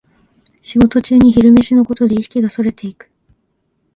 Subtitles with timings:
[0.63, 3.11] 仕事中に昼飯のことで意識がそれていく